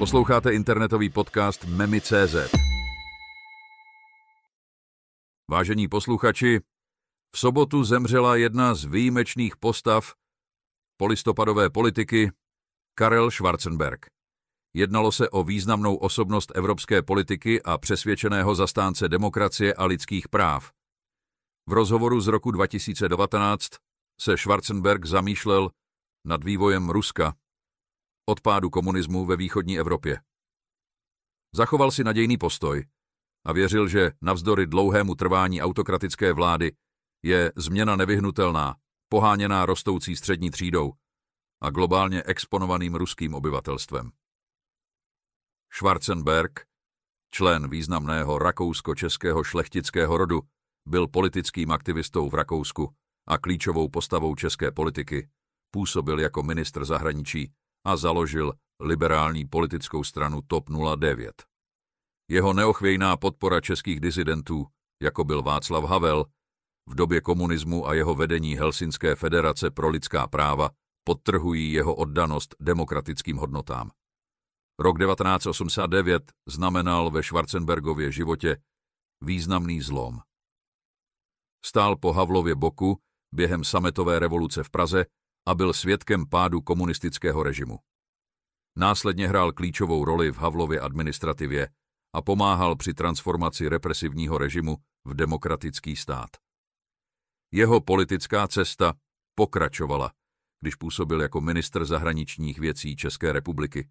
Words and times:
Posloucháte 0.00 0.54
internetový 0.54 1.10
podcast 1.10 1.64
Memi.cz. 1.64 2.34
Vážení 5.50 5.88
posluchači, 5.88 6.60
v 7.34 7.38
sobotu 7.38 7.84
zemřela 7.84 8.36
jedna 8.36 8.74
z 8.74 8.84
výjimečných 8.84 9.56
postav 9.56 10.14
polistopadové 10.96 11.70
politiky 11.70 12.30
Karel 12.94 13.30
Schwarzenberg. 13.30 14.06
Jednalo 14.74 15.12
se 15.12 15.30
o 15.30 15.44
významnou 15.44 15.96
osobnost 15.96 16.52
evropské 16.54 17.02
politiky 17.02 17.62
a 17.62 17.78
přesvědčeného 17.78 18.54
zastánce 18.54 19.08
demokracie 19.08 19.74
a 19.74 19.84
lidských 19.84 20.28
práv. 20.28 20.70
V 21.68 21.72
rozhovoru 21.72 22.20
z 22.20 22.26
roku 22.26 22.50
2019 22.50 23.68
se 24.20 24.36
Schwarzenberg 24.36 25.06
zamýšlel 25.06 25.70
nad 26.26 26.44
vývojem 26.44 26.90
Ruska 26.90 27.34
od 28.30 28.40
pádu 28.40 28.70
komunismu 28.70 29.26
ve 29.26 29.36
východní 29.36 29.78
Evropě. 29.78 30.20
Zachoval 31.54 31.90
si 31.90 32.04
nadějný 32.04 32.38
postoj 32.38 32.84
a 33.44 33.52
věřil, 33.52 33.88
že 33.88 34.12
navzdory 34.22 34.66
dlouhému 34.66 35.14
trvání 35.14 35.62
autokratické 35.62 36.32
vlády 36.32 36.76
je 37.22 37.52
změna 37.56 37.96
nevyhnutelná, 37.96 38.74
poháněná 39.08 39.66
rostoucí 39.66 40.16
střední 40.16 40.50
třídou 40.50 40.92
a 41.62 41.70
globálně 41.70 42.22
exponovaným 42.22 42.94
ruským 42.94 43.34
obyvatelstvem. 43.34 44.10
Schwarzenberg, 45.72 46.60
člen 47.30 47.70
významného 47.70 48.38
rakousko-českého 48.38 49.44
šlechtického 49.44 50.16
rodu, 50.16 50.40
byl 50.86 51.08
politickým 51.08 51.70
aktivistou 51.70 52.28
v 52.28 52.34
Rakousku 52.34 52.94
a 53.26 53.38
klíčovou 53.38 53.88
postavou 53.88 54.34
české 54.34 54.70
politiky, 54.70 55.28
působil 55.70 56.20
jako 56.20 56.42
ministr 56.42 56.84
zahraničí 56.84 57.52
a 57.84 57.96
založil 57.96 58.52
liberální 58.80 59.46
politickou 59.46 60.04
stranu 60.04 60.40
TOP 60.46 60.68
09. 60.96 61.44
Jeho 62.30 62.52
neochvějná 62.52 63.16
podpora 63.16 63.60
českých 63.60 64.00
disidentů, 64.00 64.66
jako 65.02 65.24
byl 65.24 65.42
Václav 65.42 65.84
Havel, 65.84 66.24
v 66.88 66.94
době 66.94 67.20
komunismu 67.20 67.88
a 67.88 67.94
jeho 67.94 68.14
vedení 68.14 68.56
Helsinské 68.56 69.14
federace 69.14 69.70
pro 69.70 69.88
lidská 69.88 70.26
práva 70.26 70.70
podtrhují 71.04 71.72
jeho 71.72 71.94
oddanost 71.94 72.54
demokratickým 72.60 73.36
hodnotám. 73.36 73.90
Rok 74.78 74.98
1989 74.98 76.32
znamenal 76.48 77.10
ve 77.10 77.22
Schwarzenbergově 77.22 78.12
životě 78.12 78.56
významný 79.20 79.80
zlom. 79.80 80.18
Stál 81.64 81.96
po 81.96 82.12
Havlově 82.12 82.54
boku 82.54 83.00
během 83.34 83.64
sametové 83.64 84.18
revoluce 84.18 84.62
v 84.62 84.70
Praze 84.70 85.06
a 85.48 85.54
byl 85.54 85.72
svědkem 85.72 86.26
pádu 86.28 86.60
komunistického 86.60 87.42
režimu. 87.42 87.78
Následně 88.76 89.28
hrál 89.28 89.52
klíčovou 89.52 90.04
roli 90.04 90.32
v 90.32 90.36
Havlově 90.36 90.80
administrativě 90.80 91.68
a 92.14 92.22
pomáhal 92.22 92.76
při 92.76 92.94
transformaci 92.94 93.68
represivního 93.68 94.38
režimu 94.38 94.76
v 95.04 95.14
demokratický 95.14 95.96
stát. 95.96 96.30
Jeho 97.52 97.80
politická 97.80 98.48
cesta 98.48 98.94
pokračovala, 99.34 100.12
když 100.60 100.74
působil 100.74 101.22
jako 101.22 101.40
ministr 101.40 101.84
zahraničních 101.84 102.58
věcí 102.58 102.96
České 102.96 103.32
republiky 103.32 103.88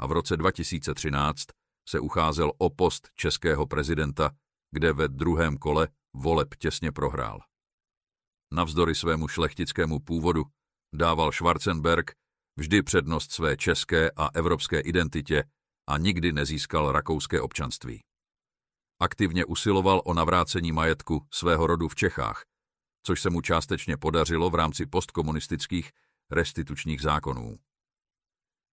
a 0.00 0.06
v 0.06 0.12
roce 0.12 0.36
2013 0.36 1.46
se 1.88 2.00
ucházel 2.00 2.52
o 2.58 2.70
post 2.70 3.08
českého 3.14 3.66
prezidenta, 3.66 4.30
kde 4.70 4.92
ve 4.92 5.08
druhém 5.08 5.56
kole 5.56 5.88
voleb 6.16 6.54
těsně 6.54 6.92
prohrál. 6.92 7.40
Navzdory 8.52 8.94
svému 8.94 9.28
šlechtickému 9.28 9.98
původu 9.98 10.44
dával 10.92 11.32
Schwarzenberg 11.32 12.12
vždy 12.56 12.82
přednost 12.82 13.32
své 13.32 13.56
české 13.56 14.10
a 14.10 14.28
evropské 14.34 14.80
identitě 14.80 15.44
a 15.86 15.98
nikdy 15.98 16.32
nezískal 16.32 16.92
rakouské 16.92 17.40
občanství. 17.40 18.00
Aktivně 19.00 19.44
usiloval 19.44 20.02
o 20.04 20.14
navrácení 20.14 20.72
majetku 20.72 21.26
svého 21.30 21.66
rodu 21.66 21.88
v 21.88 21.94
Čechách, 21.94 22.44
což 23.02 23.20
se 23.22 23.30
mu 23.30 23.40
částečně 23.40 23.96
podařilo 23.96 24.50
v 24.50 24.54
rámci 24.54 24.86
postkomunistických 24.86 25.90
restitučních 26.30 27.00
zákonů. 27.00 27.58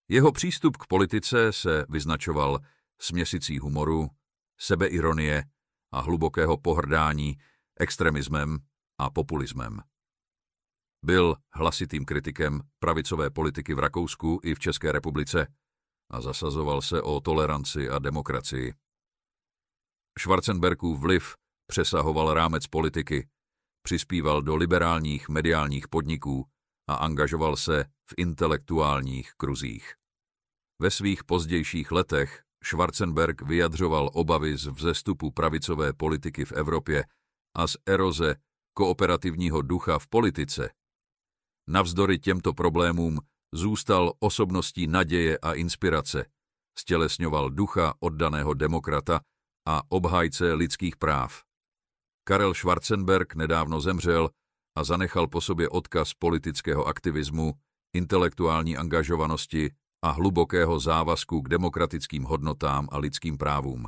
Jeho 0.09 0.31
přístup 0.31 0.77
k 0.77 0.87
politice 0.87 1.53
se 1.53 1.85
vyznačoval 1.89 2.59
směsicí 3.01 3.59
humoru, 3.59 4.07
sebeironie 4.57 5.43
a 5.91 5.99
hlubokého 5.99 6.57
pohrdání 6.57 7.37
extremismem 7.79 8.57
a 8.97 9.09
populismem. 9.09 9.81
Byl 11.07 11.35
hlasitým 11.53 12.05
kritikem 12.05 12.61
pravicové 12.79 13.29
politiky 13.29 13.73
v 13.73 13.79
Rakousku 13.79 14.39
i 14.43 14.55
v 14.55 14.59
České 14.59 14.91
republice 14.91 15.47
a 16.11 16.21
zasazoval 16.21 16.81
se 16.81 17.01
o 17.01 17.21
toleranci 17.21 17.89
a 17.89 17.99
demokracii. 17.99 18.73
Schwarzenbergův 20.19 20.99
vliv 20.99 21.35
přesahoval 21.67 22.33
rámec 22.33 22.67
politiky, 22.67 23.27
přispíval 23.81 24.41
do 24.41 24.55
liberálních 24.55 25.29
mediálních 25.29 25.87
podniků 25.87 26.45
a 26.89 26.95
angažoval 26.95 27.55
se 27.55 27.83
v 27.83 28.13
intelektuálních 28.17 29.33
kruzích. 29.37 29.93
Ve 30.81 30.91
svých 30.91 31.23
pozdějších 31.23 31.91
letech 31.91 32.43
Schwarzenberg 32.63 33.41
vyjadřoval 33.41 34.09
obavy 34.13 34.57
z 34.57 34.65
vzestupu 34.65 35.31
pravicové 35.31 35.93
politiky 35.93 36.45
v 36.45 36.51
Evropě 36.51 37.05
a 37.55 37.67
z 37.67 37.77
eroze 37.85 38.35
kooperativního 38.73 39.61
ducha 39.61 39.99
v 39.99 40.07
politice. 40.07 40.76
Navzdory 41.69 42.19
těmto 42.19 42.53
problémům 42.53 43.19
zůstal 43.53 44.13
osobností 44.19 44.87
naděje 44.87 45.37
a 45.37 45.53
inspirace, 45.53 46.25
stělesňoval 46.77 47.49
ducha 47.49 47.93
oddaného 47.99 48.53
demokrata 48.53 49.21
a 49.67 49.81
obhájce 49.89 50.53
lidských 50.53 50.97
práv. 50.97 51.43
Karel 52.23 52.53
Schwarzenberg 52.53 53.35
nedávno 53.35 53.81
zemřel 53.81 54.29
a 54.77 54.83
zanechal 54.83 55.27
po 55.27 55.41
sobě 55.41 55.69
odkaz 55.69 56.13
politického 56.13 56.85
aktivismu, 56.85 57.53
intelektuální 57.95 58.77
angažovanosti 58.77 59.71
a 60.03 60.11
hlubokého 60.11 60.79
závazku 60.79 61.41
k 61.41 61.49
demokratickým 61.49 62.23
hodnotám 62.23 62.87
a 62.91 62.97
lidským 62.97 63.37
právům. 63.37 63.85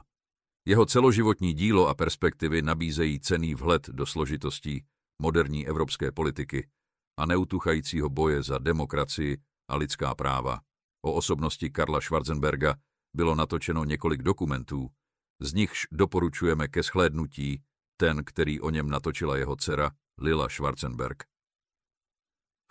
Jeho 0.65 0.85
celoživotní 0.85 1.53
dílo 1.53 1.87
a 1.87 1.93
perspektivy 1.93 2.61
nabízejí 2.61 3.19
cený 3.19 3.55
vhled 3.55 3.89
do 3.89 4.05
složitostí 4.05 4.85
moderní 5.21 5.67
evropské 5.67 6.11
politiky 6.11 6.67
a 7.19 7.25
neutuchajícího 7.25 8.09
boje 8.09 8.43
za 8.43 8.57
demokracii 8.57 9.37
a 9.67 9.75
lidská 9.75 10.15
práva. 10.15 10.59
O 11.05 11.13
osobnosti 11.13 11.69
Karla 11.69 12.01
Schwarzenberga 12.01 12.75
bylo 13.13 13.35
natočeno 13.35 13.83
několik 13.83 14.23
dokumentů, 14.23 14.89
z 15.39 15.53
nichž 15.53 15.87
doporučujeme 15.91 16.67
ke 16.67 16.83
shlédnutí 16.83 17.63
ten, 17.97 18.23
který 18.25 18.61
o 18.61 18.69
něm 18.69 18.89
natočila 18.89 19.37
jeho 19.37 19.55
dcera 19.55 19.91
Lila 20.21 20.49
Schwarzenberg. 20.49 21.23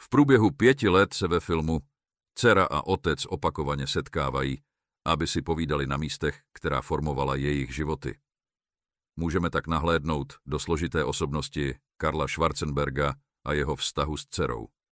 V 0.01 0.09
průběhu 0.09 0.51
pěti 0.51 0.89
let 0.89 1.15
se 1.15 1.29
ve 1.29 1.41
filmu 1.41 1.81
dcera 2.35 2.65
a 2.65 2.87
otec 2.87 3.27
opakovaně 3.27 3.87
setkávají, 3.87 4.63
aby 5.07 5.27
si 5.27 5.43
povídali 5.43 5.87
na 5.87 5.97
místech, 5.97 6.43
která 6.53 6.81
formovala 6.81 7.35
jejich 7.37 7.75
životy. 7.75 8.19
Můžeme 9.17 9.51
tak 9.51 9.67
nahlédnout 9.67 10.33
do 10.47 10.59
složité 10.59 11.05
osobnosti 11.05 11.75
Karla 11.97 12.29
Schwarzenberga 12.29 13.15
a 13.45 13.53
jeho 13.53 13.77
vztahu 13.77 14.17
s 14.17 14.27
dcerou. 14.27 14.69